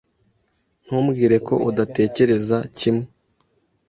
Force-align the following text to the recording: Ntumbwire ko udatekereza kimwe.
Ntumbwire 0.85 1.37
ko 1.47 1.53
udatekereza 1.69 2.57
kimwe. 2.77 3.05